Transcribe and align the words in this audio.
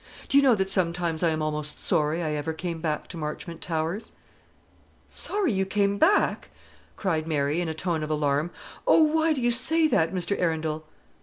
Do 0.29 0.35
you 0.35 0.41
know 0.43 0.55
that 0.55 0.71
sometimes 0.71 1.21
I 1.21 1.29
am 1.29 1.43
almost 1.43 1.79
sorry 1.79 2.23
I 2.23 2.31
ever 2.31 2.53
came 2.53 2.81
back 2.81 3.05
to 3.09 3.17
Marchmont 3.17 3.61
Towers?" 3.61 4.13
"Sorry 5.07 5.51
you 5.53 5.63
came 5.63 5.99
back?" 5.99 6.49
cried 6.95 7.27
Mary, 7.27 7.61
in 7.61 7.69
a 7.69 7.75
tone 7.75 8.01
of 8.01 8.09
alarm. 8.09 8.49
"Oh, 8.87 9.03
why 9.03 9.31
do 9.31 9.43
you 9.43 9.51
say 9.51 9.87
that, 9.89 10.11
Mr. 10.11 10.35
Arundel?" 10.39 10.85